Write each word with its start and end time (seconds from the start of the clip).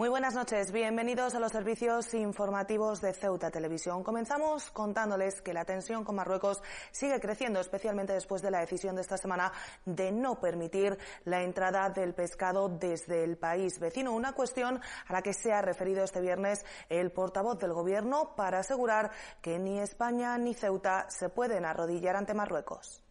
Muy 0.00 0.08
buenas 0.08 0.34
noches, 0.34 0.72
bienvenidos 0.72 1.34
a 1.34 1.40
los 1.40 1.52
servicios 1.52 2.14
informativos 2.14 3.02
de 3.02 3.12
Ceuta 3.12 3.50
Televisión. 3.50 4.02
Comenzamos 4.02 4.70
contándoles 4.70 5.42
que 5.42 5.52
la 5.52 5.66
tensión 5.66 6.04
con 6.04 6.16
Marruecos 6.16 6.62
sigue 6.90 7.20
creciendo, 7.20 7.60
especialmente 7.60 8.14
después 8.14 8.40
de 8.40 8.50
la 8.50 8.60
decisión 8.60 8.94
de 8.94 9.02
esta 9.02 9.18
semana 9.18 9.52
de 9.84 10.10
no 10.10 10.40
permitir 10.40 10.96
la 11.26 11.42
entrada 11.42 11.90
del 11.90 12.14
pescado 12.14 12.70
desde 12.70 13.24
el 13.24 13.36
país 13.36 13.78
vecino, 13.78 14.12
una 14.12 14.32
cuestión 14.32 14.80
a 15.06 15.12
la 15.12 15.20
que 15.20 15.34
se 15.34 15.52
ha 15.52 15.60
referido 15.60 16.02
este 16.02 16.22
viernes 16.22 16.64
el 16.88 17.12
portavoz 17.12 17.58
del 17.58 17.74
Gobierno 17.74 18.34
para 18.34 18.60
asegurar 18.60 19.10
que 19.42 19.58
ni 19.58 19.80
España 19.80 20.38
ni 20.38 20.54
Ceuta 20.54 21.10
se 21.10 21.28
pueden 21.28 21.66
arrodillar 21.66 22.16
ante 22.16 22.32
Marruecos. 22.32 23.02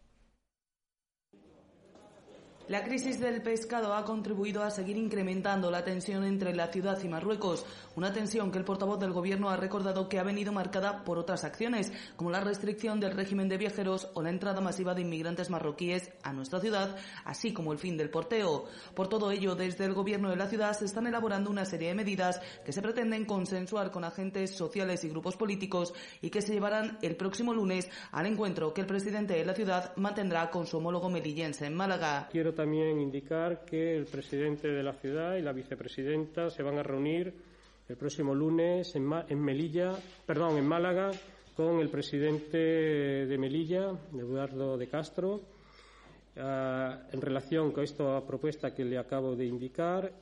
La 2.70 2.84
crisis 2.84 3.18
del 3.18 3.42
pescado 3.42 3.94
ha 3.94 4.04
contribuido 4.04 4.62
a 4.62 4.70
seguir 4.70 4.96
incrementando 4.96 5.72
la 5.72 5.82
tensión 5.82 6.22
entre 6.22 6.54
la 6.54 6.68
ciudad 6.68 7.02
y 7.02 7.08
Marruecos, 7.08 7.66
una 7.96 8.12
tensión 8.12 8.52
que 8.52 8.58
el 8.58 8.64
portavoz 8.64 9.00
del 9.00 9.10
Gobierno 9.10 9.50
ha 9.50 9.56
recordado 9.56 10.08
que 10.08 10.20
ha 10.20 10.22
venido 10.22 10.52
marcada 10.52 11.02
por 11.02 11.18
otras 11.18 11.42
acciones, 11.42 11.92
como 12.14 12.30
la 12.30 12.38
restricción 12.38 13.00
del 13.00 13.16
régimen 13.16 13.48
de 13.48 13.58
viajeros 13.58 14.08
o 14.14 14.22
la 14.22 14.30
entrada 14.30 14.60
masiva 14.60 14.94
de 14.94 15.02
inmigrantes 15.02 15.50
marroquíes 15.50 16.12
a 16.22 16.32
nuestra 16.32 16.60
ciudad, 16.60 16.96
así 17.24 17.52
como 17.52 17.72
el 17.72 17.80
fin 17.80 17.96
del 17.96 18.08
porteo. 18.08 18.66
Por 18.94 19.08
todo 19.08 19.32
ello, 19.32 19.56
desde 19.56 19.86
el 19.86 19.92
Gobierno 19.92 20.30
de 20.30 20.36
la 20.36 20.46
ciudad 20.46 20.72
se 20.72 20.84
están 20.84 21.08
elaborando 21.08 21.50
una 21.50 21.64
serie 21.64 21.88
de 21.88 21.96
medidas 21.96 22.40
que 22.64 22.72
se 22.72 22.82
pretenden 22.82 23.24
consensuar 23.24 23.90
con 23.90 24.04
agentes 24.04 24.54
sociales 24.54 25.02
y 25.02 25.08
grupos 25.08 25.36
políticos 25.36 25.92
y 26.22 26.30
que 26.30 26.40
se 26.40 26.52
llevarán 26.52 26.98
el 27.02 27.16
próximo 27.16 27.52
lunes 27.52 27.88
al 28.12 28.26
encuentro 28.26 28.72
que 28.72 28.82
el 28.82 28.86
presidente 28.86 29.34
de 29.34 29.44
la 29.44 29.54
ciudad 29.54 29.92
mantendrá 29.96 30.52
con 30.52 30.68
su 30.68 30.76
homólogo 30.76 31.10
melillense 31.10 31.66
en 31.66 31.74
Málaga 31.74 32.28
también 32.60 33.00
indicar 33.00 33.64
que 33.64 33.96
el 33.96 34.04
presidente 34.04 34.68
de 34.68 34.82
la 34.82 34.92
ciudad 34.92 35.36
y 35.36 35.40
la 35.40 35.54
vicepresidenta 35.54 36.50
se 36.50 36.62
van 36.62 36.76
a 36.76 36.82
reunir 36.82 37.32
el 37.88 37.96
próximo 37.96 38.34
lunes 38.34 38.94
en, 38.94 39.40
Melilla, 39.40 39.96
perdón, 40.26 40.58
en 40.58 40.66
Málaga, 40.66 41.10
con 41.56 41.80
el 41.80 41.88
presidente 41.88 42.58
de 42.58 43.38
Melilla, 43.38 43.92
Eduardo 44.14 44.76
de 44.76 44.88
Castro, 44.88 45.40
ah, 46.36 46.98
en 47.10 47.22
relación 47.22 47.72
con 47.72 47.82
esta 47.82 48.20
propuesta 48.26 48.74
que 48.74 48.84
le 48.84 48.98
acabo 48.98 49.34
de 49.34 49.46
indicar 49.46 50.12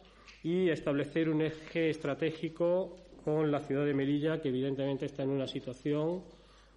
y 0.44 0.70
establecer 0.70 1.28
un 1.28 1.42
eje 1.42 1.90
estratégico 1.90 2.98
con 3.24 3.50
la 3.50 3.58
ciudad 3.64 3.84
de 3.84 3.94
Melilla, 3.94 4.40
que 4.40 4.50
evidentemente 4.50 5.06
está 5.06 5.24
en 5.24 5.30
una 5.30 5.48
situación 5.48 6.22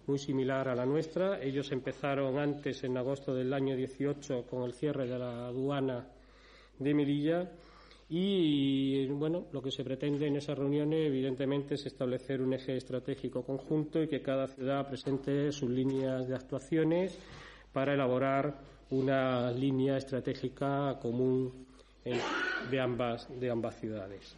muy 0.06 0.18
similar 0.18 0.68
a 0.68 0.74
la 0.74 0.86
nuestra. 0.86 1.42
Ellos 1.42 1.70
empezaron 1.72 2.38
antes, 2.38 2.84
en 2.84 2.96
agosto 2.96 3.34
del 3.34 3.52
año 3.52 3.76
18, 3.76 4.44
con 4.48 4.64
el 4.64 4.72
cierre 4.72 5.06
de 5.06 5.18
la 5.18 5.46
aduana 5.46 6.06
de 6.78 6.94
Melilla. 6.94 7.50
Y 8.08 9.06
bueno, 9.06 9.46
lo 9.52 9.62
que 9.62 9.70
se 9.70 9.84
pretende 9.84 10.26
en 10.26 10.36
esas 10.36 10.58
reuniones, 10.58 11.06
evidentemente, 11.06 11.76
es 11.76 11.86
establecer 11.86 12.42
un 12.42 12.52
eje 12.52 12.76
estratégico 12.76 13.42
conjunto 13.42 14.02
y 14.02 14.08
que 14.08 14.20
cada 14.20 14.48
ciudad 14.48 14.86
presente 14.86 15.50
sus 15.50 15.70
líneas 15.70 16.28
de 16.28 16.34
actuaciones 16.34 17.18
para 17.72 17.94
elaborar 17.94 18.58
una 18.90 19.50
línea 19.50 19.96
estratégica 19.96 20.98
común 21.00 21.66
de, 22.70 22.80
ambas, 22.80 23.28
de 23.40 23.50
ambas 23.50 23.80
ciudades. 23.80 24.36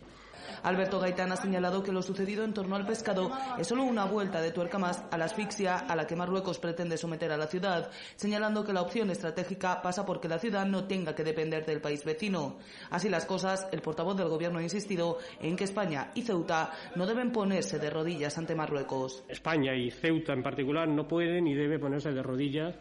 Alberto 0.63 1.01
Gaitán 1.01 1.33
ha 1.33 1.37
señalado 1.37 1.83
que 1.83 1.93
lo 1.93 2.03
sucedido 2.03 2.45
en 2.45 2.55
torno 2.55 2.77
al 2.77 2.87
pescado 2.87 3.31
es 3.59 3.67
solo 3.67 3.85
una 3.85 4.05
vuelta 4.05 4.41
de 4.41 4.51
tuerca 4.51 4.79
más 4.79 5.05
a 5.11 5.19
la 5.19 5.27
asfixia 5.27 5.77
a 5.77 5.97
la 5.97 6.07
que 6.07 6.17
Marruecos 6.17 6.59
pretende 6.59 6.97
someter 6.97 7.33
a 7.33 7.37
la 7.37 7.47
ciudad, 7.47 7.91
señalando 8.17 8.65
que 8.65 8.73
la 8.73 8.83
opción 8.83 9.11
estratégica 9.11 9.83
pasa 9.83 10.05
porque 10.05 10.29
la 10.29 10.39
ciudad 10.39 10.67
no 10.67 10.85
tenga 10.85 11.15
que 11.15 11.25
depender 11.25 11.65
del 11.65 11.81
país 11.81 12.05
vecino. 12.05 12.59
Así 12.91 13.09
las 13.09 13.27
cosas, 13.27 13.69
el 13.73 13.83
portavoz 13.83 14.17
del 14.17 14.29
gobierno 14.29 14.59
ha 14.59 14.63
insistido 14.63 15.19
en 15.41 15.57
que 15.57 15.65
España 15.65 16.11
y 16.15 16.23
Ceuta 16.23 16.73
no 16.97 17.07
deben 17.07 17.33
ponerse 17.33 17.79
de 17.79 17.91
rodillas 17.91 18.37
ante 18.39 18.55
Marruecos. 18.55 19.25
España 19.29 19.75
y 19.75 19.91
Ceuta 19.91 20.33
en 20.33 20.43
particular 20.43 20.89
no 20.89 21.07
pueden 21.07 21.45
ni 21.45 21.55
deben 21.55 21.81
ponerse 21.81 22.13
de 22.13 22.23
rodillas 22.23 22.77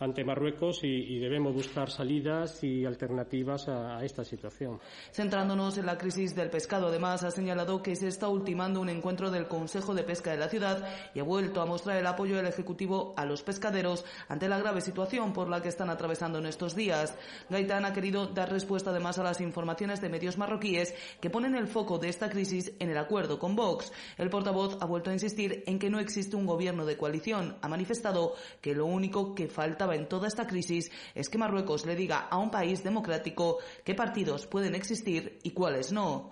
ante 0.00 0.24
Marruecos 0.24 0.80
y, 0.82 1.18
debemos 1.20 1.54
buscar 1.54 1.90
salidas 1.90 2.64
y 2.64 2.86
alternativas 2.86 3.68
a, 3.68 4.02
esta 4.02 4.24
situación. 4.24 4.80
Centrándonos 5.12 5.76
en 5.76 5.86
la 5.86 5.98
crisis 5.98 6.34
del 6.34 6.48
pescado, 6.48 6.88
además 6.88 7.22
ha 7.22 7.30
señalado 7.30 7.82
que 7.82 7.94
se 7.94 8.08
está 8.08 8.28
ultimando 8.28 8.80
un 8.80 8.88
encuentro 8.88 9.30
del 9.30 9.46
Consejo 9.46 9.94
de 9.94 10.02
Pesca 10.02 10.30
de 10.30 10.38
la 10.38 10.48
ciudad 10.48 10.88
y 11.14 11.20
ha 11.20 11.24
vuelto 11.24 11.60
a 11.60 11.66
mostrar 11.66 11.98
el 11.98 12.06
apoyo 12.06 12.36
del 12.36 12.46
Ejecutivo 12.46 13.12
a 13.16 13.26
los 13.26 13.42
pescaderos 13.42 14.04
ante 14.28 14.48
la 14.48 14.58
grave 14.58 14.80
situación 14.80 15.34
por 15.34 15.48
la 15.48 15.60
que 15.60 15.68
están 15.68 15.90
atravesando 15.90 16.38
en 16.38 16.46
estos 16.46 16.74
días. 16.74 17.14
Gaitán 17.50 17.84
ha 17.84 17.92
querido 17.92 18.26
dar 18.26 18.50
respuesta 18.50 18.90
además 18.90 19.18
a 19.18 19.22
las 19.22 19.40
informaciones 19.42 20.00
de 20.00 20.08
medios 20.08 20.38
marroquíes 20.38 20.94
que 21.20 21.30
ponen 21.30 21.54
el 21.54 21.68
foco 21.68 21.98
de 21.98 22.08
esta 22.08 22.30
crisis 22.30 22.72
en 22.78 22.88
el 22.88 22.96
acuerdo 22.96 23.38
con 23.38 23.54
Vox. 23.54 23.92
El 24.16 24.30
portavoz 24.30 24.78
ha 24.80 24.86
vuelto 24.86 25.10
a 25.10 25.12
insistir 25.12 25.62
en 25.66 25.78
que 25.78 25.90
no 25.90 26.00
existe 26.00 26.36
un 26.36 26.46
gobierno 26.46 26.86
de 26.86 26.96
coalición. 26.96 27.56
Ha 27.60 27.68
manifestado 27.68 28.34
que 28.62 28.74
lo 28.74 28.86
único 28.86 29.34
que 29.34 29.48
en 29.92 30.08
toda 30.08 30.28
esta 30.28 30.46
crisis 30.46 30.90
es 31.14 31.28
que 31.28 31.38
Marruecos 31.38 31.86
le 31.86 31.96
diga 31.96 32.28
a 32.28 32.38
un 32.38 32.50
país 32.50 32.82
democrático 32.84 33.58
qué 33.84 33.94
partidos 33.94 34.46
pueden 34.46 34.74
existir 34.74 35.38
y 35.42 35.50
cuáles 35.50 35.92
no. 35.92 36.30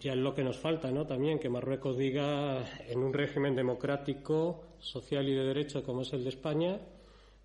Ya 0.00 0.12
es 0.12 0.18
lo 0.18 0.34
que 0.34 0.44
nos 0.44 0.58
falta, 0.58 0.92
¿no? 0.92 1.06
También 1.06 1.40
que 1.40 1.48
Marruecos 1.48 1.98
diga 1.98 2.64
en 2.86 3.02
un 3.02 3.12
régimen 3.12 3.56
democrático, 3.56 4.62
social 4.78 5.28
y 5.28 5.34
de 5.34 5.44
derecho 5.44 5.82
como 5.82 6.02
es 6.02 6.12
el 6.12 6.22
de 6.22 6.30
España, 6.30 6.80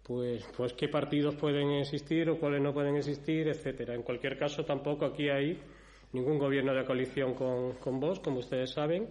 pues, 0.04 0.46
pues 0.56 0.74
qué 0.74 0.88
partidos 0.88 1.36
pueden 1.36 1.72
existir 1.72 2.30
o 2.30 2.38
cuáles 2.38 2.62
no 2.62 2.74
pueden 2.74 2.96
existir, 2.96 3.48
etcétera. 3.48 3.96
En 3.96 4.04
cualquier 4.04 4.38
caso, 4.38 4.64
tampoco 4.64 5.06
aquí 5.06 5.30
hay 5.30 5.58
ningún 6.12 6.38
gobierno 6.38 6.74
de 6.74 6.86
coalición 6.86 7.34
con, 7.34 7.74
con 7.74 8.00
vos, 8.00 8.20
como 8.20 8.40
ustedes 8.40 8.72
saben. 8.72 9.08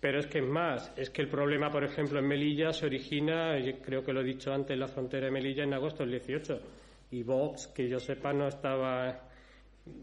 Pero 0.00 0.20
es 0.20 0.26
que 0.26 0.38
es 0.38 0.46
más, 0.46 0.92
es 0.96 1.10
que 1.10 1.22
el 1.22 1.28
problema, 1.28 1.70
por 1.70 1.82
ejemplo, 1.82 2.18
en 2.18 2.26
Melilla 2.26 2.72
se 2.72 2.86
origina, 2.86 3.56
creo 3.82 4.04
que 4.04 4.12
lo 4.12 4.20
he 4.20 4.24
dicho 4.24 4.52
antes, 4.52 4.72
en 4.72 4.80
la 4.80 4.88
frontera 4.88 5.26
de 5.26 5.32
Melilla 5.32 5.64
en 5.64 5.74
agosto 5.74 6.02
del 6.02 6.12
18. 6.12 6.60
Y 7.12 7.22
Vox, 7.22 7.68
que 7.68 7.88
yo 7.88 7.98
sepa, 7.98 8.32
no 8.32 8.48
estaba 8.48 9.26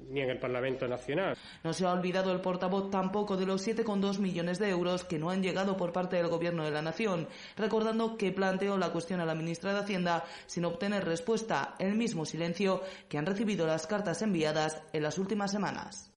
ni 0.10 0.22
en 0.22 0.30
el 0.30 0.40
Parlamento 0.40 0.88
Nacional. 0.88 1.38
No 1.64 1.74
se 1.74 1.86
ha 1.86 1.92
olvidado 1.92 2.32
el 2.32 2.42
portavoz 2.42 2.90
tampoco 2.90 3.36
de 3.38 3.46
los 3.46 3.68
7,2 3.68 4.20
millones 4.20 4.60
de 4.60 4.70
euros 4.70 5.04
que 5.04 5.20
no 5.20 5.30
han 5.30 5.44
llegado 5.44 5.76
por 5.76 5.92
parte 5.92 6.16
del 6.16 6.28
Gobierno 6.28 6.64
de 6.64 6.72
la 6.72 6.82
Nación, 6.82 7.28
recordando 7.58 8.18
que 8.18 8.32
planteó 8.32 8.78
la 8.78 8.92
cuestión 8.92 9.20
a 9.20 9.26
la 9.26 9.36
ministra 9.36 9.74
de 9.74 9.80
Hacienda 9.80 10.24
sin 10.46 10.66
obtener 10.66 11.04
respuesta, 11.06 11.76
el 11.80 11.96
mismo 11.96 12.26
silencio 12.26 12.82
que 13.10 13.18
han 13.18 13.26
recibido 13.26 13.68
las 13.68 13.88
cartas 13.88 14.22
enviadas 14.22 14.82
en 14.94 15.04
las 15.04 15.18
últimas 15.18 15.52
semanas. 15.52 16.13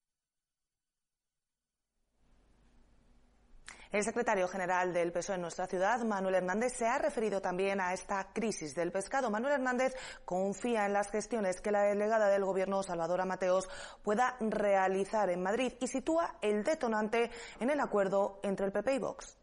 El 3.96 4.04
secretario 4.04 4.46
general 4.46 4.92
del 4.92 5.10
PSOE 5.10 5.36
en 5.36 5.40
nuestra 5.40 5.66
ciudad, 5.66 5.98
Manuel 6.04 6.34
Hernández, 6.34 6.74
se 6.76 6.86
ha 6.86 6.98
referido 6.98 7.40
también 7.40 7.80
a 7.80 7.94
esta 7.94 8.28
crisis 8.30 8.74
del 8.74 8.92
pescado. 8.92 9.30
Manuel 9.30 9.54
Hernández 9.54 9.94
confía 10.26 10.84
en 10.84 10.92
las 10.92 11.10
gestiones 11.10 11.62
que 11.62 11.70
la 11.70 11.80
delegada 11.80 12.28
del 12.28 12.44
Gobierno, 12.44 12.82
Salvadora 12.82 13.24
Mateos, 13.24 13.70
pueda 14.02 14.36
realizar 14.38 15.30
en 15.30 15.42
Madrid 15.42 15.72
y 15.80 15.86
sitúa 15.86 16.36
el 16.42 16.62
detonante 16.62 17.30
en 17.58 17.70
el 17.70 17.80
acuerdo 17.80 18.38
entre 18.42 18.66
el 18.66 18.72
PP 18.72 18.96
y 18.96 18.98
Vox. 18.98 19.38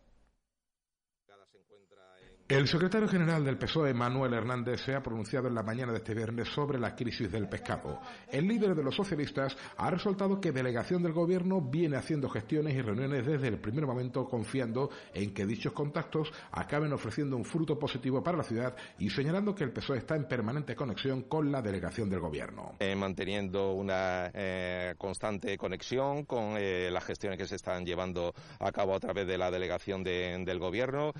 El 2.50 2.68
secretario 2.68 3.07
general 3.07 3.45
del 3.45 3.57
PSOE, 3.57 3.94
Manuel 3.94 4.34
Hernández, 4.34 4.81
se 4.81 4.94
ha 4.94 5.01
pronunciado 5.01 5.48
en 5.48 5.56
la 5.56 5.63
mañana 5.63 5.94
de 5.94 6.00
este 6.00 6.13
viernes 6.13 6.50
sobre 6.50 6.78
la 6.78 6.94
crisis 6.94 7.31
del 7.31 7.48
pescado. 7.48 8.01
El 8.30 8.50
líder 8.50 8.75
de 8.75 8.84
los 8.84 8.94
socialistas 8.94 9.56
ha 9.78 9.90
resaltado 9.90 10.42
que 10.42 10.51
delegación 10.51 11.01
del 11.01 11.13
gobierno 11.13 11.62
viene 11.62 11.95
haciendo 11.95 12.28
gestiones 12.28 12.75
y 12.75 12.81
reuniones 12.81 13.25
desde 13.25 13.48
el 13.48 13.60
primer 13.60 13.86
momento 13.86 14.28
confiando 14.28 14.90
en 15.13 15.34
que 15.34 15.45
dichos 15.45 15.72
contactos 15.72 16.34
acaben 16.51 16.92
ofreciendo 16.92 17.38
un 17.38 17.45
fruto 17.45 17.80
positivo 17.80 18.22
para 18.22 18.40
la 18.40 18.44
ciudad 18.44 18.75
y 19.00 19.10
señalando 19.10 19.56
que 19.56 19.63
el 19.63 19.72
PSOE 19.72 20.00
está 20.00 20.18
en 20.18 20.28
permanente 20.28 20.75
conexión 20.75 21.24
con 21.24 21.50
la 21.50 21.62
delegación 21.62 22.10
del 22.10 22.19
gobierno. 22.19 22.75
Eh, 22.80 22.94
manteniendo 22.94 23.72
una 23.72 24.30
eh, 24.34 24.95
constante 24.98 25.57
conexión 25.57 26.25
con 26.25 26.57
eh, 26.57 26.90
las 26.92 27.06
gestiones 27.06 27.40
que 27.40 27.48
se 27.48 27.56
están 27.56 27.86
llevando 27.86 28.34
a 28.60 28.69
cabo 28.74 28.95
a 28.95 29.00
través 29.00 29.25
de 29.28 29.38
la 29.38 29.50
delegación 29.50 30.04
del 30.04 30.60
gobierno 30.60 31.13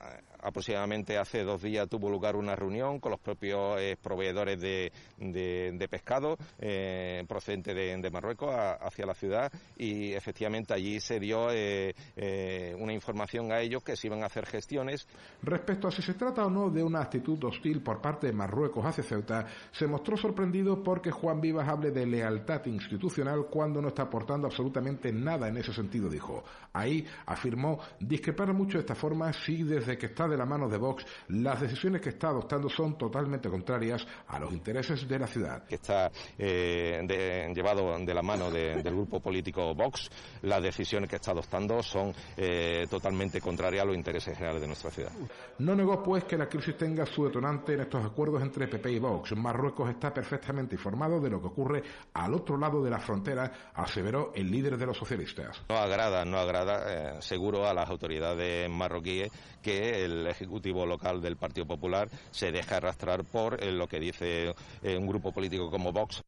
I, 0.00 0.27
aproximadamente 0.40 1.18
hace 1.18 1.42
dos 1.44 1.62
días 1.62 1.88
tuvo 1.88 2.10
lugar 2.10 2.36
una 2.36 2.54
reunión 2.54 3.00
con 3.00 3.10
los 3.10 3.20
propios 3.20 3.80
eh, 3.80 3.96
proveedores 4.00 4.60
de, 4.60 5.88
pescado 5.90 6.36
eh, 6.58 7.24
procedente 7.28 7.74
de, 7.74 8.08
Marruecos 8.10 8.54
hacia 8.80 9.04
la 9.04 9.14
ciudad 9.14 9.52
y 9.76 10.12
efectivamente 10.12 10.72
allí 10.72 10.98
se 10.98 11.20
dio 11.20 11.48
eh, 11.50 11.94
una 12.78 12.92
información 12.92 13.52
a 13.52 13.60
ellos 13.60 13.82
que 13.82 13.96
se 13.96 14.06
iban 14.06 14.22
a 14.22 14.26
hacer 14.26 14.46
gestiones. 14.46 15.06
Respecto 15.42 15.88
a 15.88 15.90
si 15.90 16.00
se 16.00 16.14
trata 16.14 16.46
o 16.46 16.50
no 16.50 16.70
de 16.70 16.82
una 16.82 17.00
actitud 17.00 17.42
hostil 17.44 17.82
por 17.82 18.00
parte 18.00 18.28
de 18.28 18.32
Marruecos 18.32 18.84
hacia 18.84 19.04
Ceuta, 19.04 19.46
se 19.70 19.86
mostró 19.86 20.16
sorprendido 20.16 20.82
porque 20.82 21.10
Juan 21.10 21.40
Vivas 21.40 21.68
hable 21.68 21.90
de 21.90 22.06
lealtad 22.06 22.64
institucional 22.66 23.46
cuando 23.50 23.82
no 23.82 23.88
está 23.88 24.04
aportando 24.04 24.46
absolutamente 24.46 25.12
nada 25.12 25.48
en 25.48 25.58
ese 25.58 25.72
sentido, 25.72 26.08
dijo. 26.08 26.44
Ahí 26.72 27.06
afirmó 27.26 27.78
discrepar 28.00 28.52
mucho 28.52 28.78
de 28.78 28.82
esta 28.82 28.94
forma 28.94 29.32
si 29.32 29.62
desde 29.62 29.98
que 29.98 30.06
está 30.06 30.27
de 30.28 30.36
la 30.36 30.46
mano 30.46 30.68
de 30.68 30.78
Vox, 30.78 31.04
las 31.28 31.60
decisiones 31.60 32.00
que 32.00 32.10
está 32.10 32.28
adoptando 32.28 32.68
son 32.68 32.96
totalmente 32.96 33.48
contrarias 33.48 34.06
a 34.28 34.38
los 34.38 34.52
intereses 34.52 35.08
de 35.08 35.18
la 35.18 35.26
ciudad. 35.26 35.64
Que 35.64 35.76
está 35.76 36.10
eh, 36.36 37.52
llevado 37.54 37.98
de 37.98 38.14
la 38.14 38.22
mano 38.22 38.50
del 38.50 38.82
grupo 38.82 39.20
político 39.20 39.74
Vox, 39.74 40.10
las 40.42 40.62
decisiones 40.62 41.08
que 41.08 41.16
está 41.16 41.32
adoptando 41.32 41.82
son 41.82 42.12
eh, 42.36 42.86
totalmente 42.88 43.40
contrarias 43.40 43.82
a 43.82 43.86
los 43.86 43.96
intereses 43.96 44.34
generales 44.36 44.60
de 44.60 44.66
nuestra 44.66 44.90
ciudad. 44.90 45.12
No 45.58 45.74
negó, 45.74 46.02
pues, 46.02 46.24
que 46.24 46.36
la 46.36 46.48
crisis 46.48 46.76
tenga 46.76 47.06
su 47.06 47.24
detonante 47.24 47.74
en 47.74 47.80
estos 47.80 48.04
acuerdos 48.04 48.42
entre 48.42 48.68
PP 48.68 48.92
y 48.92 48.98
Vox. 48.98 49.36
Marruecos 49.36 49.90
está 49.90 50.12
perfectamente 50.12 50.74
informado 50.74 51.20
de 51.20 51.30
lo 51.30 51.40
que 51.40 51.46
ocurre 51.46 51.82
al 52.14 52.34
otro 52.34 52.56
lado 52.56 52.82
de 52.82 52.90
la 52.90 52.98
frontera, 52.98 53.70
aseveró 53.74 54.32
el 54.34 54.50
líder 54.50 54.76
de 54.76 54.86
los 54.86 54.96
socialistas. 54.96 55.62
No 55.68 55.76
agrada, 55.76 56.24
no 56.24 56.38
agrada, 56.38 57.16
eh, 57.16 57.22
seguro, 57.22 57.66
a 57.66 57.74
las 57.74 57.88
autoridades 57.88 58.68
marroquíes 58.70 59.30
que 59.62 60.04
el 60.04 60.17
Ejecutivo 60.26 60.86
local 60.86 61.20
del 61.20 61.36
Partido 61.36 61.66
Popular 61.66 62.08
se 62.30 62.52
deja 62.52 62.76
arrastrar 62.76 63.24
por 63.24 63.62
eh, 63.62 63.70
lo 63.72 63.86
que 63.86 64.00
dice 64.00 64.54
eh, 64.82 64.96
un 64.96 65.06
grupo 65.06 65.32
político 65.32 65.70
como 65.70 65.92
Vox. 65.92 66.22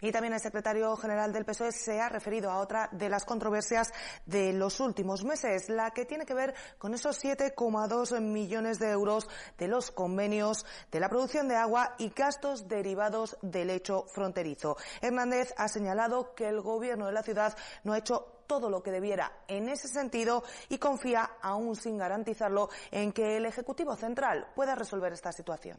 Y 0.00 0.12
también 0.12 0.34
el 0.34 0.40
secretario 0.40 0.94
general 0.96 1.32
del 1.32 1.44
PSOE 1.44 1.72
se 1.72 2.00
ha 2.00 2.08
referido 2.08 2.50
a 2.50 2.58
otra 2.58 2.88
de 2.92 3.08
las 3.08 3.24
controversias 3.24 3.92
de 4.26 4.52
los 4.52 4.80
últimos 4.80 5.24
meses, 5.24 5.68
la 5.68 5.90
que 5.92 6.04
tiene 6.04 6.26
que 6.26 6.34
ver 6.34 6.54
con 6.78 6.94
esos 6.94 7.22
7,2 7.22 8.20
millones 8.20 8.78
de 8.78 8.90
euros 8.90 9.28
de 9.58 9.68
los 9.68 9.90
convenios 9.90 10.66
de 10.90 11.00
la 11.00 11.08
producción 11.08 11.48
de 11.48 11.56
agua 11.56 11.94
y 11.98 12.10
gastos 12.10 12.68
derivados 12.68 13.36
del 13.42 13.70
hecho 13.70 14.06
fronterizo. 14.08 14.76
Hernández 15.00 15.54
ha 15.56 15.68
señalado 15.68 16.34
que 16.34 16.48
el 16.48 16.60
gobierno 16.60 17.06
de 17.06 17.12
la 17.12 17.22
ciudad 17.22 17.56
no 17.84 17.92
ha 17.92 17.98
hecho 17.98 18.35
todo 18.46 18.70
lo 18.70 18.82
que 18.82 18.90
debiera 18.90 19.32
en 19.48 19.68
ese 19.68 19.88
sentido 19.88 20.42
y 20.68 20.78
confía, 20.78 21.30
aún 21.42 21.76
sin 21.76 21.98
garantizarlo, 21.98 22.68
en 22.90 23.12
que 23.12 23.36
el 23.36 23.46
Ejecutivo 23.46 23.96
Central 23.96 24.48
pueda 24.54 24.74
resolver 24.74 25.12
esta 25.12 25.32
situación 25.32 25.78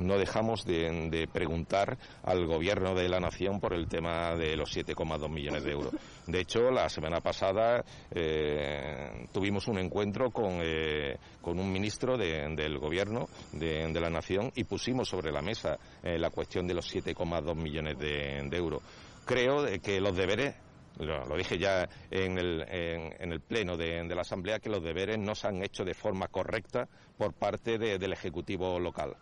no 0.00 0.18
dejamos 0.18 0.64
de, 0.64 1.28
preguntar 1.32 1.98
al 2.24 2.46
Gobierno 2.46 2.94
de 2.94 3.08
la 3.08 3.20
Nación 3.20 3.60
por 3.60 3.74
el 3.74 3.86
tema 3.86 4.34
de 4.34 4.56
los 4.56 4.74
7,2 4.74 5.28
millones 5.28 5.62
de 5.62 5.72
euros. 5.72 5.94
De 6.26 6.40
hecho, 6.40 6.70
la 6.70 6.88
semana 6.88 7.20
pasada 7.20 7.84
eh, 8.10 9.26
tuvimos 9.32 9.68
un 9.68 9.78
encuentro 9.78 10.30
con, 10.30 10.60
eh, 10.62 11.16
un 11.44 11.72
ministro 11.72 12.16
del 12.16 12.78
Gobierno 12.78 13.28
de, 13.52 14.00
la 14.00 14.10
Nación 14.10 14.50
y 14.54 14.64
pusimos 14.64 15.08
sobre 15.08 15.30
la 15.30 15.42
mesa 15.42 15.78
eh, 16.02 16.18
la 16.18 16.30
cuestión 16.30 16.66
de 16.66 16.74
los 16.74 16.94
7,2 16.94 17.54
millones 17.54 17.98
de, 17.98 18.56
euros. 18.56 18.82
Creo 19.30 19.64
que 19.80 20.00
los 20.00 20.16
deberes 20.16 20.56
lo, 20.98 21.36
dije 21.36 21.56
ya 21.56 21.88
en 22.10 22.36
el, 22.36 22.62
en, 22.68 23.32
el 23.32 23.40
pleno 23.40 23.76
de, 23.76 24.02
la 24.12 24.22
Asamblea, 24.22 24.58
que 24.58 24.68
los 24.68 24.82
deberes 24.82 25.18
no 25.20 25.36
se 25.36 25.46
han 25.46 25.62
hecho 25.62 25.84
de 25.84 25.94
forma 25.94 26.26
correcta 26.26 26.88
por 27.16 27.32
parte 27.32 27.78
del 27.78 28.12
Ejecutivo 28.12 28.80
local. 28.80 29.14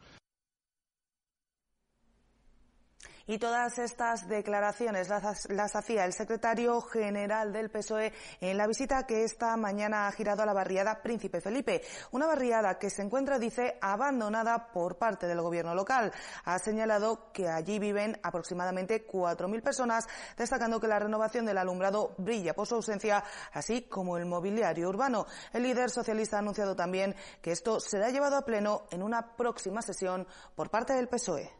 Y 3.29 3.37
todas 3.37 3.79
estas 3.79 4.27
declaraciones 4.27 5.11
las, 5.11 5.77
hacía 5.77 6.07
el 6.07 6.15
secretario 6.15 6.81
general 6.81 7.53
del 7.53 7.69
PSOE 7.69 8.15
en 8.41 8.57
la 8.57 8.67
visita 8.67 9.05
que 9.07 9.23
esta 9.23 9.55
mañana 9.59 10.09
ha 10.09 10.13
girado 10.13 10.43
a 10.43 10.47
la 10.47 10.55
barriada 10.55 11.03
Príncipe 11.03 11.43
Felipe. 11.43 11.83
Una 12.13 12.27
barriada 12.27 12.79
que 12.79 12.89
se 12.89 13.03
encuentra, 13.03 13.39
dice, 13.39 13.77
abandonada 13.83 14.73
por 14.73 14.97
parte 14.97 15.27
del 15.27 15.43
gobierno 15.43 15.75
local. 15.75 16.11
Ha 16.47 16.59
señalado 16.59 17.31
que 17.31 17.47
allí 17.51 17.79
viven 17.79 18.19
aproximadamente 18.23 19.07
4.000 19.07 19.63
personas, 19.63 20.09
destacando 20.35 20.81
que 20.81 20.89
la 20.89 20.99
renovación 20.99 21.45
del 21.45 21.59
alumbrado 21.59 22.15
brilla 22.17 22.55
por 22.55 22.67
su 22.67 22.77
ausencia, 22.77 23.23
así 23.53 23.83
como 23.83 24.17
el 24.17 24.25
mobiliario 24.25 24.89
urbano. 24.89 25.27
El 25.53 25.65
líder 25.65 25.91
socialista 25.91 26.37
ha 26.37 26.41
anunciado 26.41 26.75
también 26.75 27.15
que 27.43 27.53
esto 27.53 27.79
será 27.79 28.09
llevado 28.09 28.39
a 28.39 28.47
pleno 28.47 28.87
en 28.91 29.03
una 29.03 29.37
próxima 29.37 29.83
sesión 29.83 30.27
por 30.57 30.71
parte 30.71 30.95
del 30.95 31.09
PSOE. 31.09 31.58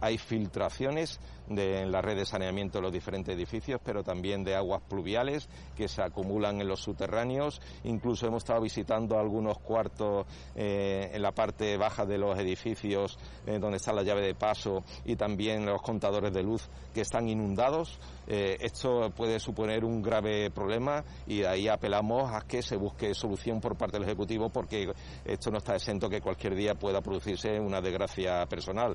Hay 0.00 0.18
filtraciones 0.18 1.20
de, 1.48 1.82
en 1.82 1.92
la 1.92 2.02
red 2.02 2.16
de 2.16 2.26
saneamiento 2.26 2.78
de 2.78 2.82
los 2.82 2.92
diferentes 2.92 3.34
edificios, 3.34 3.80
pero 3.82 4.02
también 4.02 4.44
de 4.44 4.54
aguas 4.54 4.82
pluviales 4.82 5.48
que 5.76 5.88
se 5.88 6.02
acumulan 6.02 6.60
en 6.60 6.68
los 6.68 6.80
subterráneos. 6.80 7.60
Incluso 7.84 8.26
hemos 8.26 8.42
estado 8.42 8.60
visitando 8.60 9.18
algunos 9.18 9.58
cuartos 9.58 10.26
eh, 10.54 11.10
en 11.12 11.22
la 11.22 11.32
parte 11.32 11.76
baja 11.76 12.04
de 12.04 12.18
los 12.18 12.38
edificios 12.38 13.18
eh, 13.46 13.58
donde 13.58 13.76
está 13.78 13.92
la 13.92 14.02
llave 14.02 14.22
de 14.22 14.34
paso 14.34 14.84
y 15.04 15.16
también 15.16 15.66
los 15.66 15.82
contadores 15.82 16.32
de 16.32 16.42
luz 16.42 16.68
que 16.92 17.02
están 17.02 17.28
inundados. 17.28 17.98
Eh, 18.26 18.58
esto 18.60 19.10
puede 19.16 19.40
suponer 19.40 19.84
un 19.84 20.02
grave 20.02 20.50
problema 20.50 21.04
y 21.26 21.44
ahí 21.44 21.68
apelamos 21.68 22.30
a 22.32 22.42
que 22.42 22.62
se 22.62 22.76
busque 22.76 23.14
solución 23.14 23.60
por 23.60 23.76
parte 23.76 23.96
del 23.98 24.06
Ejecutivo 24.06 24.50
porque 24.50 24.92
esto 25.24 25.50
no 25.50 25.58
está 25.58 25.74
exento 25.74 26.08
que 26.08 26.20
cualquier 26.20 26.54
día 26.54 26.74
pueda 26.74 27.00
producirse 27.00 27.58
una 27.58 27.80
desgracia 27.80 28.44
personal. 28.46 28.94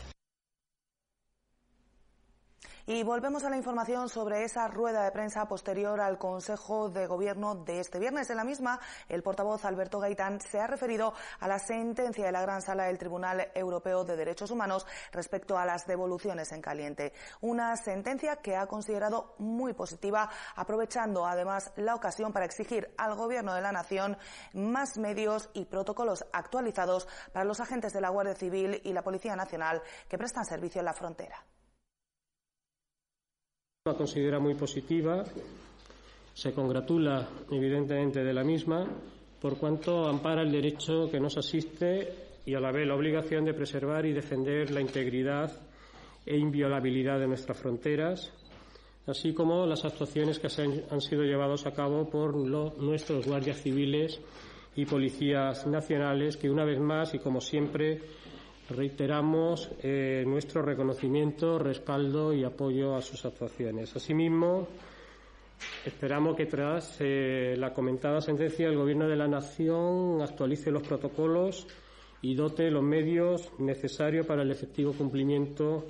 Y 2.85 3.01
volvemos 3.03 3.45
a 3.45 3.49
la 3.49 3.55
información 3.55 4.09
sobre 4.09 4.43
esa 4.43 4.67
rueda 4.67 5.05
de 5.05 5.11
prensa 5.11 5.47
posterior 5.47 6.01
al 6.01 6.17
Consejo 6.17 6.89
de 6.89 7.07
Gobierno 7.07 7.55
de 7.55 7.79
este 7.79 7.97
viernes. 7.97 8.29
En 8.29 8.35
la 8.35 8.43
misma, 8.43 8.77
el 9.07 9.23
portavoz 9.23 9.63
Alberto 9.63 10.01
Gaitán 10.01 10.41
se 10.41 10.59
ha 10.59 10.67
referido 10.67 11.13
a 11.39 11.47
la 11.47 11.59
sentencia 11.59 12.25
de 12.25 12.33
la 12.33 12.41
Gran 12.41 12.61
Sala 12.61 12.83
del 12.83 12.97
Tribunal 12.97 13.49
Europeo 13.55 14.03
de 14.03 14.17
Derechos 14.17 14.51
Humanos 14.51 14.85
respecto 15.13 15.57
a 15.57 15.65
las 15.65 15.87
devoluciones 15.87 16.51
en 16.51 16.61
caliente. 16.61 17.13
Una 17.39 17.77
sentencia 17.77 18.35
que 18.41 18.57
ha 18.57 18.67
considerado 18.67 19.35
muy 19.37 19.71
positiva, 19.71 20.29
aprovechando 20.57 21.25
además 21.25 21.71
la 21.77 21.95
ocasión 21.95 22.33
para 22.33 22.43
exigir 22.43 22.93
al 22.97 23.15
Gobierno 23.15 23.53
de 23.53 23.61
la 23.61 23.71
Nación 23.71 24.17
más 24.55 24.97
medios 24.97 25.49
y 25.53 25.63
protocolos 25.63 26.25
actualizados 26.33 27.07
para 27.31 27.45
los 27.45 27.61
agentes 27.61 27.93
de 27.93 28.01
la 28.01 28.09
Guardia 28.09 28.35
Civil 28.35 28.81
y 28.83 28.91
la 28.91 29.03
Policía 29.03 29.37
Nacional 29.37 29.81
que 30.09 30.17
prestan 30.17 30.43
servicio 30.43 30.79
en 30.79 30.85
la 30.85 30.93
frontera. 30.93 31.45
La 33.85 33.95
considera 33.95 34.39
muy 34.39 34.53
positiva, 34.53 35.25
se 36.33 36.53
congratula 36.53 37.27
evidentemente 37.51 38.23
de 38.23 38.33
la 38.33 38.41
misma, 38.41 38.87
por 39.41 39.57
cuanto 39.57 40.07
ampara 40.07 40.41
el 40.41 40.53
derecho 40.53 41.11
que 41.11 41.19
nos 41.19 41.35
asiste 41.35 42.39
y 42.45 42.55
a 42.55 42.61
la 42.61 42.71
vez 42.71 42.87
la 42.87 42.95
obligación 42.95 43.43
de 43.43 43.53
preservar 43.53 44.05
y 44.05 44.13
defender 44.13 44.71
la 44.71 44.79
integridad 44.79 45.51
e 46.25 46.37
inviolabilidad 46.37 47.19
de 47.19 47.27
nuestras 47.27 47.57
fronteras, 47.57 48.31
así 49.05 49.33
como 49.33 49.65
las 49.65 49.83
actuaciones 49.83 50.39
que 50.39 50.47
han 50.89 51.01
sido 51.01 51.23
llevadas 51.23 51.65
a 51.65 51.73
cabo 51.73 52.09
por 52.09 52.37
nuestros 52.37 53.27
guardias 53.27 53.61
civiles 53.61 54.17
y 54.77 54.85
policías 54.85 55.67
nacionales 55.67 56.37
que 56.37 56.49
una 56.49 56.63
vez 56.63 56.79
más 56.79 57.13
y 57.15 57.19
como 57.19 57.41
siempre 57.41 57.99
reiteramos 58.69 59.69
eh, 59.81 60.23
nuestro 60.25 60.61
reconocimiento, 60.61 61.59
respaldo 61.59 62.33
y 62.33 62.43
apoyo 62.43 62.95
a 62.95 63.01
sus 63.01 63.25
actuaciones. 63.25 63.95
Asimismo, 63.95 64.67
esperamos 65.85 66.35
que 66.35 66.45
tras 66.45 66.97
eh, 66.99 67.55
la 67.57 67.73
comentada 67.73 68.21
sentencia 68.21 68.67
el 68.67 68.77
Gobierno 68.77 69.07
de 69.07 69.15
la 69.15 69.27
Nación 69.27 70.21
actualice 70.21 70.71
los 70.71 70.87
protocolos 70.87 71.67
y 72.21 72.35
dote 72.35 72.71
los 72.71 72.83
medios 72.83 73.51
necesarios 73.59 74.25
para 74.25 74.43
el 74.43 74.51
efectivo 74.51 74.93
cumplimiento 74.93 75.85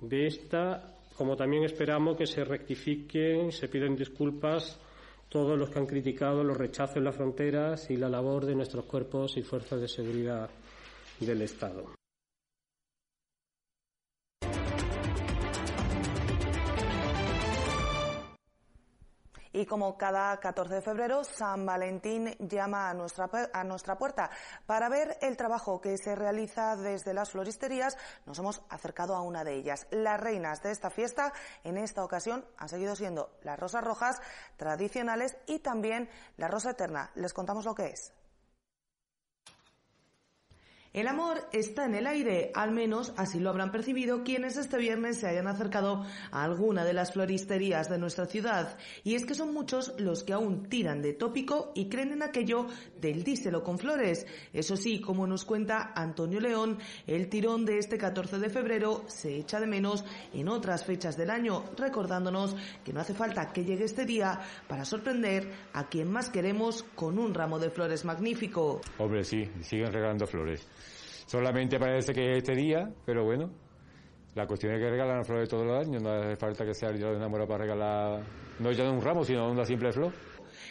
de 0.00 0.26
esta 0.26 0.94
como 1.20 1.36
también 1.36 1.64
esperamos 1.64 2.16
que 2.16 2.24
se 2.24 2.44
rectifiquen, 2.44 3.52
se 3.52 3.68
piden 3.68 3.94
disculpas 3.94 4.80
todos 5.28 5.58
los 5.58 5.68
que 5.68 5.78
han 5.78 5.84
criticado 5.84 6.42
los 6.42 6.56
rechazos 6.56 6.96
en 6.96 7.04
las 7.04 7.14
fronteras 7.14 7.90
y 7.90 7.98
la 7.98 8.08
labor 8.08 8.46
de 8.46 8.54
nuestros 8.54 8.86
cuerpos 8.86 9.36
y 9.36 9.42
fuerzas 9.42 9.82
de 9.82 9.88
seguridad 9.88 10.48
del 11.26 11.42
Estado. 11.42 12.00
Y 19.52 19.66
como 19.66 19.98
cada 19.98 20.38
14 20.38 20.76
de 20.76 20.80
febrero, 20.80 21.24
San 21.24 21.66
Valentín 21.66 22.36
llama 22.38 22.88
a 22.88 22.94
nuestra, 22.94 23.28
a 23.52 23.64
nuestra 23.64 23.98
puerta. 23.98 24.30
Para 24.64 24.88
ver 24.88 25.18
el 25.22 25.36
trabajo 25.36 25.80
que 25.80 25.98
se 25.98 26.14
realiza 26.14 26.76
desde 26.76 27.12
las 27.12 27.30
floristerías, 27.30 27.98
nos 28.26 28.38
hemos 28.38 28.62
acercado 28.68 29.16
a 29.16 29.22
una 29.22 29.42
de 29.42 29.56
ellas. 29.56 29.88
Las 29.90 30.20
reinas 30.20 30.62
de 30.62 30.70
esta 30.70 30.88
fiesta, 30.88 31.32
en 31.64 31.78
esta 31.78 32.04
ocasión, 32.04 32.44
han 32.58 32.68
seguido 32.68 32.94
siendo 32.94 33.32
las 33.42 33.58
rosas 33.58 33.82
rojas 33.82 34.22
tradicionales 34.56 35.36
y 35.46 35.58
también 35.58 36.08
la 36.36 36.46
rosa 36.46 36.70
eterna. 36.70 37.10
Les 37.16 37.34
contamos 37.34 37.64
lo 37.64 37.74
que 37.74 37.86
es. 37.86 38.12
El 40.92 41.06
amor 41.06 41.46
está 41.52 41.84
en 41.84 41.94
el 41.94 42.08
aire, 42.08 42.50
al 42.52 42.72
menos 42.72 43.12
así 43.16 43.38
lo 43.38 43.50
habrán 43.50 43.70
percibido 43.70 44.24
quienes 44.24 44.56
este 44.56 44.76
viernes 44.76 45.18
se 45.20 45.28
hayan 45.28 45.46
acercado 45.46 46.04
a 46.32 46.42
alguna 46.42 46.84
de 46.84 46.92
las 46.92 47.12
floristerías 47.12 47.88
de 47.88 47.96
nuestra 47.96 48.26
ciudad. 48.26 48.76
Y 49.04 49.14
es 49.14 49.24
que 49.24 49.36
son 49.36 49.54
muchos 49.54 49.94
los 50.00 50.24
que 50.24 50.32
aún 50.32 50.68
tiran 50.68 51.00
de 51.00 51.12
tópico 51.12 51.70
y 51.76 51.88
creen 51.88 52.10
en 52.10 52.24
aquello 52.24 52.66
del 53.00 53.22
díselo 53.22 53.62
con 53.62 53.78
flores. 53.78 54.26
Eso 54.52 54.76
sí, 54.76 55.00
como 55.00 55.28
nos 55.28 55.44
cuenta 55.44 55.92
Antonio 55.94 56.40
León, 56.40 56.80
el 57.06 57.28
tirón 57.28 57.64
de 57.64 57.78
este 57.78 57.96
14 57.96 58.40
de 58.40 58.50
febrero 58.50 59.04
se 59.06 59.36
echa 59.36 59.60
de 59.60 59.68
menos 59.68 60.04
en 60.34 60.48
otras 60.48 60.84
fechas 60.84 61.16
del 61.16 61.30
año, 61.30 61.66
recordándonos 61.76 62.56
que 62.84 62.92
no 62.92 62.98
hace 62.98 63.14
falta 63.14 63.52
que 63.52 63.64
llegue 63.64 63.84
este 63.84 64.06
día 64.06 64.40
para 64.66 64.84
sorprender 64.84 65.52
a 65.72 65.88
quien 65.88 66.10
más 66.10 66.30
queremos 66.30 66.82
con 66.96 67.16
un 67.16 67.32
ramo 67.32 67.60
de 67.60 67.70
flores 67.70 68.04
magnífico. 68.04 68.80
Hombre, 68.98 69.22
sí, 69.22 69.48
siguen 69.62 69.92
regalando 69.92 70.26
flores. 70.26 70.66
Solamente 71.30 71.78
parece 71.78 72.12
que 72.12 72.32
es 72.32 72.38
este 72.38 72.56
día, 72.56 72.90
pero 73.06 73.24
bueno, 73.24 73.52
la 74.34 74.48
cuestión 74.48 74.74
es 74.74 74.80
que 74.80 74.90
regalan 74.90 75.24
flores 75.24 75.48
todos 75.48 75.64
los 75.64 75.86
años, 75.86 76.02
no 76.02 76.10
hace 76.10 76.34
falta 76.34 76.64
que 76.64 76.74
sea 76.74 76.88
el 76.88 76.98
día 76.98 77.06
de 77.06 77.18
enamorado 77.18 77.46
para 77.46 77.62
regalar, 77.62 78.24
no 78.58 78.72
ya 78.72 78.82
de 78.82 78.90
un 78.90 79.00
ramo, 79.00 79.22
sino 79.22 79.48
una 79.48 79.64
simple 79.64 79.92
flor. 79.92 80.12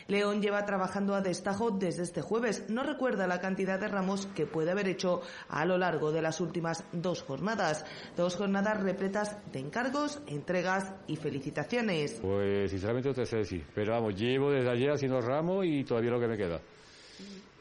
León 0.07 0.41
lleva 0.41 0.65
trabajando 0.65 1.15
a 1.15 1.21
destajo 1.21 1.71
desde 1.71 2.03
este 2.03 2.21
jueves. 2.21 2.65
No 2.67 2.83
recuerda 2.83 3.25
la 3.25 3.39
cantidad 3.39 3.79
de 3.79 3.87
ramos 3.87 4.25
que 4.35 4.45
puede 4.45 4.71
haber 4.71 4.89
hecho 4.89 5.21
a 5.47 5.63
lo 5.63 5.77
largo 5.77 6.11
de 6.11 6.21
las 6.21 6.41
últimas 6.41 6.83
dos 6.91 7.21
jornadas. 7.23 7.85
Dos 8.17 8.35
jornadas 8.35 8.83
repletas 8.83 9.37
de 9.53 9.59
encargos, 9.59 10.21
entregas 10.27 10.93
y 11.07 11.15
felicitaciones. 11.15 12.19
Pues 12.21 12.69
sinceramente 12.69 13.07
no 13.07 13.15
te 13.15 13.25
sé 13.25 13.37
decir. 13.37 13.65
Pero 13.73 13.93
vamos, 13.93 14.13
llevo 14.13 14.51
desde 14.51 14.69
ayer 14.69 14.91
haciendo 14.91 15.21
ramos 15.21 15.65
y 15.65 15.85
todavía 15.85 16.11
lo 16.11 16.19
que 16.19 16.27
me 16.27 16.35
queda. 16.35 16.59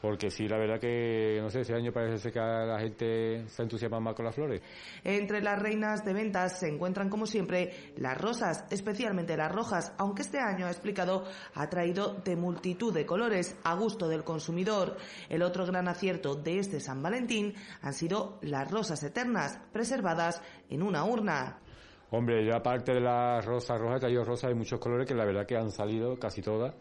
Porque 0.01 0.31
sí, 0.31 0.47
la 0.47 0.57
verdad 0.57 0.79
que, 0.79 1.39
no 1.41 1.49
sé, 1.49 1.61
ese 1.61 1.73
año 1.73 1.91
parece 1.91 2.31
que 2.31 2.39
la 2.39 2.79
gente 2.79 3.45
se 3.49 3.63
entusiasma 3.63 3.99
más 3.99 4.15
con 4.15 4.23
las 4.23 4.33
flores. 4.33 4.61
Entre 5.03 5.41
las 5.41 5.59
reinas 5.61 6.05
de 6.05 6.13
ventas 6.13 6.59
se 6.59 6.69
encuentran, 6.69 7.09
como 7.09 7.25
siempre, 7.25 7.91
las 7.97 8.17
rosas, 8.17 8.65
especialmente 8.69 9.35
las 9.35 9.51
rojas, 9.51 9.93
aunque 9.97 10.21
este 10.21 10.39
año, 10.39 10.67
ha 10.67 10.71
explicado, 10.71 11.25
ha 11.53 11.69
traído 11.69 12.13
de 12.13 12.37
multitud 12.37 12.93
de 12.93 13.05
colores 13.05 13.57
a 13.63 13.75
gusto 13.75 14.07
del 14.07 14.23
consumidor. 14.23 14.95
El 15.27 15.41
otro 15.41 15.65
gran 15.65 15.89
acierto 15.89 16.35
de 16.35 16.59
este 16.59 16.79
San 16.79 17.03
Valentín 17.03 17.53
han 17.81 17.93
sido 17.93 18.39
las 18.41 18.71
rosas 18.71 19.03
eternas, 19.03 19.59
preservadas 19.73 20.41
en 20.69 20.81
una 20.81 21.03
urna. 21.03 21.59
Hombre, 22.11 22.45
yo 22.45 22.55
aparte 22.55 22.93
de 22.93 23.01
las 23.01 23.45
rosas 23.45 23.79
rojas, 23.79 24.03
hay 24.05 24.17
rosas 24.17 24.49
de 24.49 24.55
muchos 24.55 24.79
colores 24.79 25.05
que 25.05 25.13
la 25.13 25.25
verdad 25.25 25.45
que 25.45 25.57
han 25.57 25.71
salido 25.71 26.17
casi 26.17 26.41
todas 26.41 26.73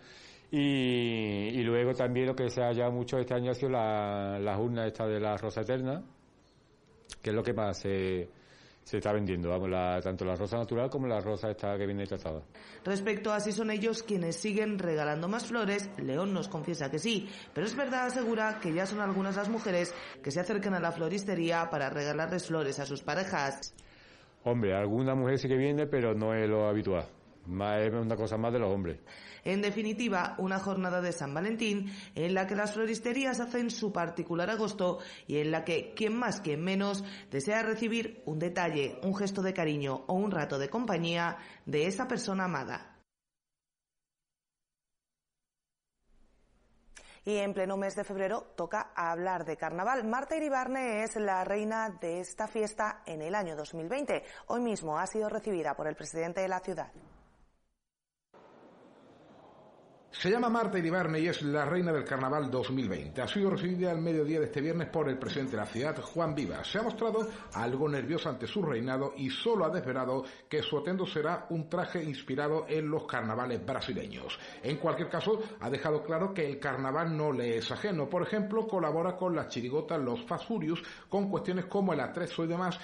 y, 0.50 1.62
luego 1.62 1.92
también 1.94 2.26
lo 2.26 2.34
que 2.34 2.48
se 2.48 2.62
ha 2.62 2.68
hallado 2.68 2.92
mucho 2.92 3.18
este 3.18 3.34
año 3.34 3.50
ha 3.50 3.54
sido 3.54 3.70
la, 3.70 4.38
las 4.38 4.58
urnas 4.58 4.86
esta 4.86 5.06
de 5.06 5.20
la 5.20 5.36
rosa 5.36 5.60
eterna, 5.60 6.02
que 7.20 7.30
es 7.30 7.36
lo 7.36 7.42
que 7.42 7.52
más 7.52 7.78
se, 7.78 8.28
se 8.82 8.96
está 8.96 9.12
vendiendo, 9.12 9.50
vamos, 9.50 9.68
la, 9.68 10.00
tanto 10.00 10.24
la 10.24 10.34
rosa 10.34 10.56
natural 10.56 10.88
como 10.88 11.06
la 11.06 11.20
rosa 11.20 11.50
esta 11.50 11.76
que 11.76 11.84
viene 11.84 12.06
tratada. 12.06 12.40
Respecto 12.82 13.30
a 13.30 13.40
si 13.40 13.52
son 13.52 13.70
ellos 13.70 14.02
quienes 14.02 14.36
siguen 14.36 14.78
regalando 14.78 15.28
más 15.28 15.44
flores, 15.44 15.90
León 15.98 16.32
nos 16.32 16.48
confiesa 16.48 16.90
que 16.90 16.98
sí, 16.98 17.28
pero 17.52 17.66
es 17.66 17.76
verdad, 17.76 18.06
asegura, 18.06 18.58
que 18.58 18.72
ya 18.72 18.86
son 18.86 19.00
algunas 19.00 19.36
las 19.36 19.50
mujeres 19.50 19.94
que 20.22 20.30
se 20.30 20.40
acercan 20.40 20.72
a 20.72 20.80
la 20.80 20.92
floristería 20.92 21.68
para 21.68 21.90
regalarles 21.90 22.46
flores 22.46 22.78
a 22.78 22.86
sus 22.86 23.02
parejas. 23.02 23.74
Hombre, 24.44 24.74
alguna 24.74 25.14
mujer 25.14 25.38
sí 25.38 25.48
que 25.48 25.56
viene, 25.58 25.86
pero 25.86 26.14
no 26.14 26.32
es 26.32 26.48
lo 26.48 26.66
habitual. 26.66 27.17
Es 27.48 27.94
una 27.94 28.16
cosa 28.16 28.36
más 28.36 28.52
de 28.52 28.58
los 28.58 28.70
hombres. 28.70 29.00
En 29.42 29.62
definitiva, 29.62 30.34
una 30.38 30.58
jornada 30.58 31.00
de 31.00 31.12
San 31.12 31.32
Valentín 31.32 31.90
en 32.14 32.34
la 32.34 32.46
que 32.46 32.54
las 32.54 32.74
floristerías 32.74 33.40
hacen 33.40 33.70
su 33.70 33.90
particular 33.90 34.50
agosto 34.50 34.98
y 35.26 35.38
en 35.38 35.50
la 35.50 35.64
que 35.64 35.94
quien 35.94 36.14
más, 36.14 36.42
quien 36.42 36.62
menos, 36.62 37.02
desea 37.30 37.62
recibir 37.62 38.22
un 38.26 38.38
detalle, 38.38 38.98
un 39.02 39.16
gesto 39.16 39.40
de 39.40 39.54
cariño 39.54 40.04
o 40.08 40.14
un 40.14 40.30
rato 40.30 40.58
de 40.58 40.68
compañía 40.68 41.38
de 41.64 41.86
esa 41.86 42.06
persona 42.06 42.44
amada. 42.44 42.96
Y 47.24 47.36
en 47.36 47.54
pleno 47.54 47.76
mes 47.76 47.96
de 47.96 48.04
febrero 48.04 48.52
toca 48.56 48.92
hablar 48.94 49.44
de 49.44 49.56
carnaval. 49.56 50.04
Marta 50.04 50.36
Iribarne 50.36 51.02
es 51.02 51.16
la 51.16 51.44
reina 51.44 51.90
de 52.00 52.20
esta 52.20 52.46
fiesta 52.46 53.02
en 53.06 53.22
el 53.22 53.34
año 53.34 53.56
2020. 53.56 54.22
Hoy 54.46 54.60
mismo 54.60 54.98
ha 54.98 55.06
sido 55.06 55.28
recibida 55.28 55.74
por 55.74 55.88
el 55.88 55.96
presidente 55.96 56.40
de 56.42 56.48
la 56.48 56.60
ciudad. 56.60 56.90
Se 60.10 60.30
llama 60.30 60.48
Marta 60.48 60.78
Iribarne 60.78 61.20
y 61.20 61.28
es 61.28 61.42
la 61.42 61.64
reina 61.64 61.92
del 61.92 62.04
Carnaval 62.04 62.50
2020. 62.50 63.22
Ha 63.22 63.28
sido 63.28 63.50
recibida 63.50 63.90
al 63.90 64.00
mediodía 64.00 64.40
de 64.40 64.46
este 64.46 64.60
viernes 64.60 64.88
por 64.88 65.08
el 65.08 65.18
presidente 65.18 65.52
de 65.52 65.58
la 65.58 65.66
ciudad, 65.66 66.00
Juan 66.00 66.34
Vivas. 66.34 66.66
Se 66.66 66.78
ha 66.78 66.82
mostrado 66.82 67.28
algo 67.52 67.88
nerviosa 67.88 68.30
ante 68.30 68.46
su 68.46 68.62
reinado 68.62 69.12
y 69.16 69.30
solo 69.30 69.66
ha 69.66 69.70
desvelado 69.70 70.24
que 70.48 70.62
su 70.62 70.78
atendo 70.78 71.06
será 71.06 71.46
un 71.50 71.68
traje 71.68 72.02
inspirado 72.02 72.66
en 72.68 72.90
los 72.90 73.06
carnavales 73.06 73.64
brasileños. 73.64 74.36
En 74.62 74.78
cualquier 74.78 75.08
caso, 75.08 75.40
ha 75.60 75.70
dejado 75.70 76.02
claro 76.02 76.34
que 76.34 76.44
el 76.46 76.58
carnaval 76.58 77.16
no 77.16 77.30
le 77.30 77.58
es 77.58 77.70
ajeno. 77.70 78.08
Por 78.08 78.22
ejemplo, 78.22 78.66
colabora 78.66 79.14
con 79.14 79.36
las 79.36 79.48
chirigotas 79.48 80.00
Los 80.00 80.24
Fast 80.24 80.50
con 81.08 81.30
cuestiones 81.30 81.66
como 81.66 81.92
el 81.92 82.00
atrezo 82.00 82.44
y 82.44 82.48
demás 82.48 82.80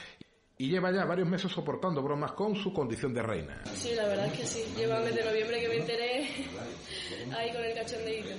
y 0.59 0.69
lleva 0.69 0.93
ya 0.93 1.05
varios 1.05 1.29
meses 1.29 1.51
soportando 1.51 2.03
bromas 2.03 2.33
con 2.33 2.55
su 2.55 2.73
condición 2.73 3.13
de 3.13 3.23
reina. 3.23 3.63
Sí, 3.75 3.95
la 3.95 4.07
verdad 4.07 4.27
es 4.27 4.33
que 4.33 4.47
sí. 4.47 4.75
Lleva 4.77 5.01
desde 5.01 5.25
noviembre 5.25 5.61
que 5.61 5.69
me 5.69 5.77
enteré 5.77 6.29
ahí 7.37 7.53
con 7.53 7.65
el 7.65 7.75
cachondeito. 7.75 8.31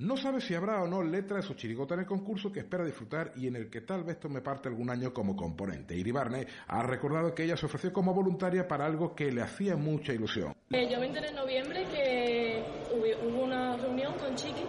No 0.00 0.16
sabe 0.16 0.40
si 0.40 0.54
habrá 0.54 0.82
o 0.82 0.88
no 0.88 1.00
letra 1.00 1.36
de 1.36 1.42
su 1.44 1.54
chirigota 1.54 1.94
en 1.94 2.00
el 2.00 2.06
concurso 2.06 2.50
que 2.50 2.58
espera 2.58 2.84
disfrutar 2.84 3.32
y 3.36 3.46
en 3.46 3.54
el 3.54 3.70
que 3.70 3.82
tal 3.82 4.02
vez 4.02 4.18
tome 4.18 4.40
parte 4.40 4.68
algún 4.68 4.90
año 4.90 5.12
como 5.12 5.36
componente. 5.36 5.94
Iribarne 5.94 6.44
ha 6.66 6.82
recordado 6.82 7.32
que 7.32 7.44
ella 7.44 7.56
se 7.56 7.66
ofreció 7.66 7.92
como 7.92 8.12
voluntaria 8.12 8.66
para 8.66 8.84
algo 8.84 9.14
que 9.14 9.30
le 9.30 9.42
hacía 9.42 9.76
mucha 9.76 10.12
ilusión. 10.12 10.54
Eh, 10.70 10.88
yo 10.90 10.98
me 10.98 11.06
enteré 11.06 11.28
en 11.28 11.36
noviembre 11.36 11.84
que 11.84 12.64
hubo 12.92 13.44
una 13.44 13.76
reunión 13.76 14.14
con 14.14 14.34
Chiqui 14.34 14.64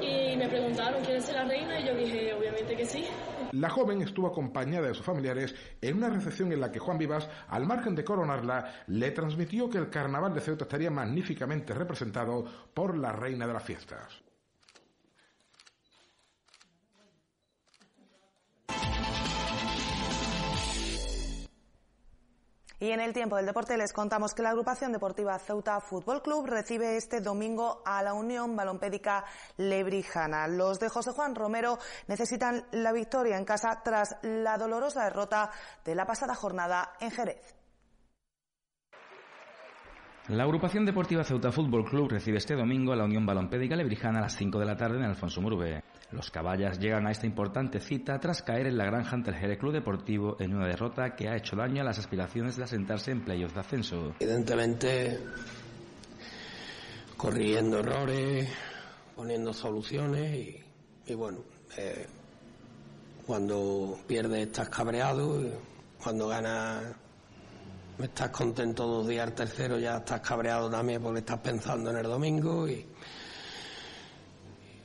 y 0.00 0.36
me 0.38 0.48
preguntaron 0.48 1.04
quién 1.04 1.18
es 1.18 1.30
la 1.30 1.44
reina 1.44 1.78
y 1.78 1.86
yo 1.86 1.94
dije 1.94 2.32
obviamente 2.32 2.74
que 2.74 2.86
sí. 2.86 3.04
La 3.52 3.68
joven 3.68 4.00
estuvo 4.00 4.26
acompañada 4.26 4.88
de 4.88 4.94
sus 4.94 5.04
familiares 5.04 5.54
en 5.80 5.98
una 5.98 6.08
recepción 6.08 6.52
en 6.52 6.60
la 6.60 6.72
que 6.72 6.78
Juan 6.78 6.96
Vivas, 6.96 7.28
al 7.48 7.66
margen 7.66 7.94
de 7.94 8.04
coronarla, 8.04 8.84
le 8.86 9.10
transmitió 9.10 9.68
que 9.68 9.78
el 9.78 9.90
carnaval 9.90 10.32
de 10.32 10.40
Ceuta 10.40 10.64
estaría 10.64 10.90
magníficamente 10.90 11.74
representado 11.74 12.44
por 12.72 12.96
la 12.96 13.12
reina 13.12 13.46
de 13.46 13.52
las 13.52 13.62
fiestas. 13.62 14.22
Y 22.82 22.90
en 22.90 22.98
el 22.98 23.12
tiempo 23.12 23.36
del 23.36 23.46
deporte 23.46 23.76
les 23.76 23.92
contamos 23.92 24.34
que 24.34 24.42
la 24.42 24.50
agrupación 24.50 24.90
deportiva 24.90 25.38
Ceuta 25.38 25.78
Fútbol 25.80 26.20
Club 26.20 26.46
recibe 26.46 26.96
este 26.96 27.20
domingo 27.20 27.80
a 27.86 28.02
la 28.02 28.12
Unión 28.12 28.56
Balompédica 28.56 29.24
Lebrijana. 29.56 30.48
Los 30.48 30.80
de 30.80 30.88
José 30.88 31.12
Juan 31.12 31.36
Romero 31.36 31.78
necesitan 32.08 32.66
la 32.72 32.90
victoria 32.90 33.36
en 33.36 33.44
casa 33.44 33.82
tras 33.84 34.16
la 34.22 34.58
dolorosa 34.58 35.04
derrota 35.04 35.52
de 35.84 35.94
la 35.94 36.06
pasada 36.06 36.34
jornada 36.34 36.94
en 36.98 37.12
Jerez. 37.12 37.61
La 40.28 40.44
agrupación 40.44 40.86
deportiva 40.86 41.24
Ceuta 41.24 41.50
Fútbol 41.50 41.84
Club 41.84 42.08
recibe 42.08 42.38
este 42.38 42.54
domingo 42.54 42.92
a 42.92 42.96
la 42.96 43.04
Unión 43.04 43.26
Balompédica 43.26 43.74
Lebrijana 43.74 44.20
a 44.20 44.22
las 44.22 44.36
5 44.36 44.56
de 44.60 44.64
la 44.64 44.76
tarde 44.76 44.98
en 44.98 45.02
Alfonso 45.02 45.40
Murube. 45.40 45.82
Los 46.12 46.30
caballas 46.30 46.78
llegan 46.78 47.08
a 47.08 47.10
esta 47.10 47.26
importante 47.26 47.80
cita 47.80 48.20
tras 48.20 48.40
caer 48.40 48.68
en 48.68 48.78
la 48.78 48.84
granja 48.84 49.16
ante 49.16 49.30
el 49.30 49.36
Jerez 49.36 49.58
Club 49.58 49.72
Deportivo 49.72 50.36
en 50.38 50.54
una 50.54 50.68
derrota 50.68 51.16
que 51.16 51.28
ha 51.28 51.36
hecho 51.36 51.56
daño 51.56 51.82
a 51.82 51.84
las 51.84 51.98
aspiraciones 51.98 52.56
de 52.56 52.62
asentarse 52.62 53.10
en 53.10 53.24
playoffs 53.24 53.54
de 53.54 53.60
ascenso. 53.60 54.14
Evidentemente, 54.20 55.18
corrigiendo 57.16 57.80
errores, 57.80 58.48
poniendo 59.16 59.52
soluciones 59.52 60.54
y, 61.04 61.14
bueno, 61.14 61.40
eh, 61.76 62.06
cuando 63.26 63.98
pierdes 64.06 64.46
estás 64.46 64.68
cabreado, 64.68 65.40
cuando 66.00 66.28
ganas 66.28 66.94
estás 68.04 68.30
contento 68.30 68.86
dos 68.86 69.06
días, 69.06 69.28
el 69.28 69.34
tercero 69.34 69.78
ya 69.78 69.98
estás 69.98 70.20
cabreado 70.20 70.70
también 70.70 71.02
porque 71.02 71.20
estás 71.20 71.38
pensando 71.38 71.90
en 71.90 71.96
el 71.96 72.04
domingo 72.04 72.68
y, 72.68 72.86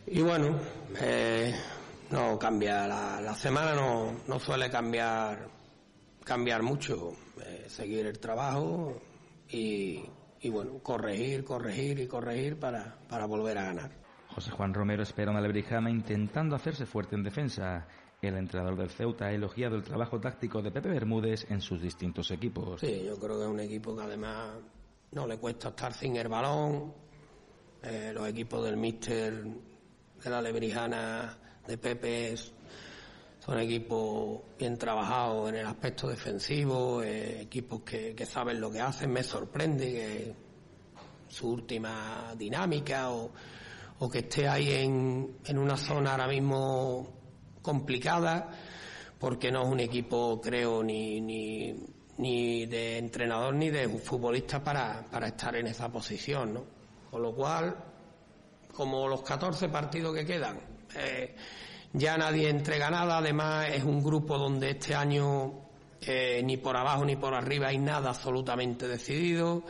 y 0.08 0.22
bueno, 0.22 0.60
eh, 1.00 1.54
no 2.12 2.38
cambia, 2.40 2.88
la, 2.88 3.34
semana 3.36 3.74
no, 3.74 4.14
no, 4.28 4.40
suele 4.40 4.70
cambiar, 4.70 5.48
cambiar 6.24 6.64
mucho, 6.64 7.14
eh, 7.44 7.66
seguir 7.68 8.06
el 8.06 8.20
trabajo 8.20 9.02
y, 9.50 10.04
y, 10.42 10.50
bueno, 10.50 10.80
corregir, 10.80 11.44
corregir 11.44 12.00
y 12.00 12.08
corregir 12.08 12.60
para, 12.60 12.96
para 13.10 13.26
volver 13.26 13.58
a 13.58 13.64
ganar. 13.64 13.92
José 14.30 14.52
Juan 14.52 14.74
Romero 14.74 15.04
espera 15.04 15.32
una 15.32 15.42
Lebrijana 15.42 15.90
intentando 15.90 16.56
hacerse 16.56 16.86
fuerte 16.86 17.16
en 17.16 17.24
defensa. 17.24 17.88
El 18.20 18.36
entrenador 18.36 18.76
del 18.76 18.90
Ceuta 18.90 19.26
ha 19.26 19.32
elogiado 19.32 19.76
el 19.76 19.84
trabajo 19.84 20.20
táctico 20.20 20.60
de 20.62 20.72
Pepe 20.72 20.90
Bermúdez 20.90 21.46
en 21.52 21.62
sus 21.62 21.80
distintos 21.80 22.32
equipos. 22.32 22.80
Sí, 22.80 23.04
yo 23.06 23.16
creo 23.20 23.38
que 23.38 23.44
es 23.44 23.50
un 23.50 23.60
equipo 23.60 23.96
que 23.96 24.02
además 24.02 24.56
no 25.12 25.28
le 25.28 25.38
cuesta 25.38 25.70
estar 25.70 25.94
sin 25.94 26.16
el 26.16 26.28
balón. 26.28 26.94
Eh, 27.84 28.12
los 28.16 28.28
equipos 28.28 28.66
del 28.66 28.76
míster 28.76 29.46
de 30.24 30.30
la 30.32 30.42
Lebrijana 30.42 31.38
de 31.68 31.78
Pepe 31.78 32.36
son 32.36 33.60
equipos 33.60 34.42
bien 34.58 34.80
trabajados 34.80 35.50
en 35.50 35.56
el 35.58 35.68
aspecto 35.68 36.08
defensivo, 36.10 37.04
eh, 37.04 37.42
equipos 37.42 37.82
que, 37.82 38.26
saben 38.26 38.60
lo 38.60 38.72
que 38.72 38.82
hacen. 38.82 39.12
Me 39.12 39.22
sorprende 39.22 39.92
que 39.94 40.36
su 41.28 41.52
última 41.52 42.34
dinámica 42.36 43.12
o, 43.12 43.32
o 44.00 44.10
que 44.10 44.20
esté 44.20 44.48
ahí 44.48 44.72
en, 44.74 45.38
en 45.46 45.58
una 45.60 45.78
zona 45.78 46.14
ahora 46.14 46.28
mismo 46.28 47.17
complicada, 47.68 48.50
porque 49.20 49.52
no 49.52 49.64
es 49.64 49.68
un 49.68 49.82
equipo, 49.82 50.40
creo, 50.40 50.82
ni, 50.82 51.20
ni, 51.20 51.76
ni 52.18 52.66
de 52.66 52.98
entrenador 52.98 53.54
ni 53.54 53.70
de 53.70 53.90
futbolista 53.90 54.64
para, 54.64 55.06
para 55.12 55.28
estar 55.28 55.54
en 55.58 55.68
esa 55.68 55.92
posición, 55.92 56.54
¿no? 56.54 56.64
Con 57.12 57.22
lo 57.22 57.36
cual, 57.36 57.76
como 58.74 59.06
los 59.10 59.22
14 59.22 59.68
partidos 59.68 60.16
que 60.16 60.26
quedan, 60.26 60.58
eh, 60.96 61.36
ya 61.92 62.18
nadie 62.18 62.48
entrega 62.50 62.90
nada, 62.90 63.18
además 63.18 63.68
es 63.70 63.84
un 63.84 64.02
grupo 64.02 64.38
donde 64.38 64.70
este 64.70 64.96
año 64.96 65.68
eh, 66.00 66.42
ni 66.46 66.56
por 66.56 66.78
abajo 66.78 67.04
ni 67.04 67.18
por 67.18 67.34
arriba 67.34 67.68
hay 67.68 67.80
nada 67.80 68.12
absolutamente 68.12 68.88
decidido. 68.88 69.64